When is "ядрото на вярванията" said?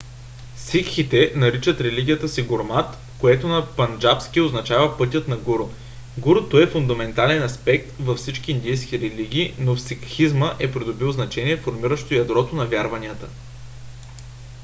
12.13-13.29